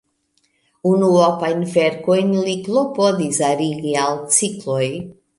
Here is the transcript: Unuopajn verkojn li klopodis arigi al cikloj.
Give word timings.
Unuopajn 0.91 1.59
verkojn 1.73 2.31
li 2.47 2.55
klopodis 2.67 3.41
arigi 3.49 3.93
al 4.05 4.17
cikloj. 4.39 4.89